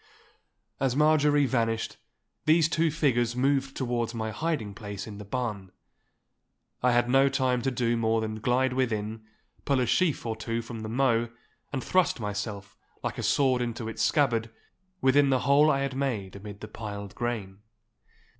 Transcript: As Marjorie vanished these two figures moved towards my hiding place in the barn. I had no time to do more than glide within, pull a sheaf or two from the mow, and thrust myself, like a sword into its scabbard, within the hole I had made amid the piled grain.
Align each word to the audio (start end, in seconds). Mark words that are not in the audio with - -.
As 0.79 0.95
Marjorie 0.95 1.45
vanished 1.45 1.97
these 2.47 2.67
two 2.67 2.89
figures 2.89 3.35
moved 3.35 3.77
towards 3.77 4.15
my 4.15 4.31
hiding 4.31 4.73
place 4.73 5.05
in 5.05 5.19
the 5.19 5.23
barn. 5.23 5.71
I 6.81 6.91
had 6.91 7.07
no 7.07 7.29
time 7.29 7.61
to 7.61 7.69
do 7.69 7.95
more 7.95 8.19
than 8.19 8.39
glide 8.39 8.73
within, 8.73 9.23
pull 9.63 9.79
a 9.79 9.85
sheaf 9.85 10.25
or 10.25 10.35
two 10.35 10.63
from 10.63 10.79
the 10.79 10.89
mow, 10.89 11.29
and 11.71 11.83
thrust 11.83 12.19
myself, 12.19 12.75
like 13.03 13.19
a 13.19 13.21
sword 13.21 13.61
into 13.61 13.87
its 13.87 14.01
scabbard, 14.01 14.49
within 15.01 15.29
the 15.29 15.41
hole 15.41 15.69
I 15.69 15.81
had 15.81 15.95
made 15.95 16.35
amid 16.35 16.61
the 16.61 16.67
piled 16.67 17.13
grain. 17.13 17.59